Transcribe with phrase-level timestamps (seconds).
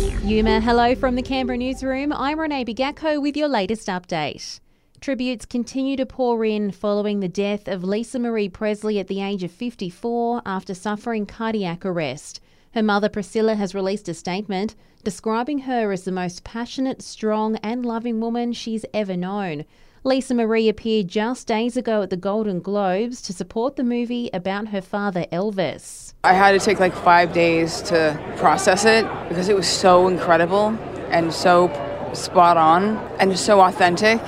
[0.00, 2.10] Yuma, hello from the Canberra newsroom.
[2.10, 4.58] I'm Renee Bigacco with your latest update.
[5.02, 9.42] Tributes continue to pour in following the death of Lisa Marie Presley at the age
[9.42, 12.40] of 54 after suffering cardiac arrest.
[12.72, 14.74] Her mother Priscilla has released a statement
[15.04, 19.66] describing her as the most passionate, strong, and loving woman she's ever known.
[20.02, 24.68] Lisa Marie appeared just days ago at the Golden Globes to support the movie about
[24.68, 26.14] her father Elvis.
[26.24, 30.68] I had to take like five days to process it because it was so incredible
[31.10, 31.68] and so
[32.14, 34.22] spot on and so authentic.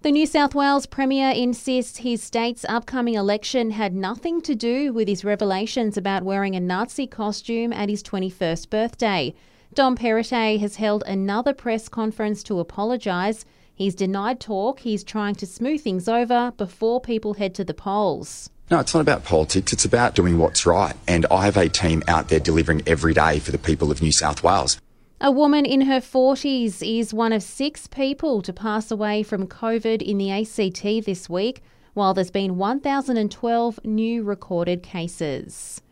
[0.00, 5.08] The New South Wales Premier insists his state's upcoming election had nothing to do with
[5.08, 9.34] his revelations about wearing a Nazi costume at his 21st birthday.
[9.74, 13.44] Dom Perrottet has held another press conference to apologise.
[13.74, 14.80] He's denied talk.
[14.80, 18.50] He's trying to smooth things over before people head to the polls.
[18.70, 19.72] No, it's not about politics.
[19.72, 20.96] It's about doing what's right.
[21.06, 24.12] And I have a team out there delivering every day for the people of New
[24.12, 24.80] South Wales.
[25.20, 30.00] A woman in her 40s is one of six people to pass away from COVID
[30.02, 31.60] in the ACT this week,
[31.94, 35.82] while there's been 1,012 new recorded cases.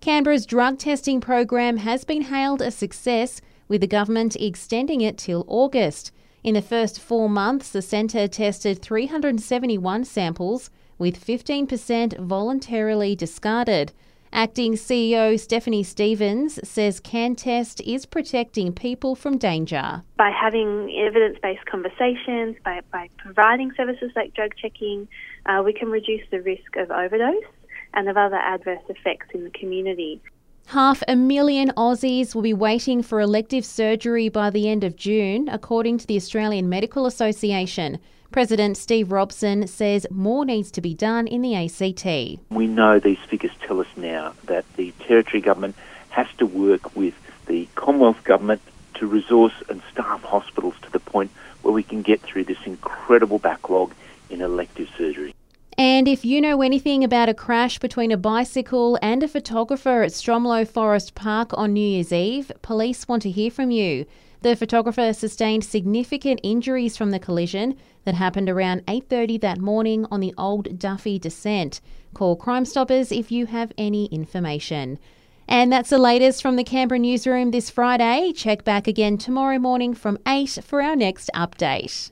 [0.00, 5.44] Canberra's drug testing program has been hailed a success, with the government extending it till
[5.48, 6.12] August.
[6.44, 13.92] In the first four months, the centre tested 371 samples, with 15% voluntarily discarded.
[14.32, 20.04] Acting CEO Stephanie Stevens says CanTest is protecting people from danger.
[20.16, 25.08] By having evidence based conversations, by, by providing services like drug checking,
[25.46, 27.42] uh, we can reduce the risk of overdose
[27.94, 30.20] and of other adverse effects in the community.
[30.66, 35.48] Half a million Aussies will be waiting for elective surgery by the end of June,
[35.48, 37.98] according to the Australian Medical Association.
[38.30, 42.44] President Steve Robson says more needs to be done in the ACT.
[42.50, 45.74] We know these figures tell us now that the Territory Government
[46.10, 47.14] has to work with
[47.46, 48.60] the Commonwealth Government
[48.94, 51.30] to resource and staff hospitals to the point
[51.62, 53.94] where we can get through this incredible backlog
[54.28, 55.34] in elective surgery.
[55.80, 60.10] And if you know anything about a crash between a bicycle and a photographer at
[60.10, 64.04] Stromlo Forest Park on New Year's Eve, police want to hear from you.
[64.42, 70.18] The photographer sustained significant injuries from the collision that happened around 8:30 that morning on
[70.18, 71.80] the Old Duffy descent.
[72.12, 74.98] Call Crime Stoppers if you have any information.
[75.46, 78.32] And that's the latest from the Canberra newsroom this Friday.
[78.32, 82.10] Check back again tomorrow morning from 8 for our next update.